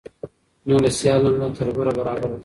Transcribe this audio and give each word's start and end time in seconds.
نه 0.67 0.75
له 0.83 0.89
سیال 0.97 1.19
نه 1.25 1.31
له 1.39 1.45
تربوره 1.57 1.91
برابر 1.97 2.27
دی 2.31 2.37